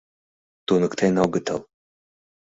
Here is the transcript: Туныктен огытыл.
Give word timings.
Туныктен 0.65 1.15
огытыл. 1.23 1.59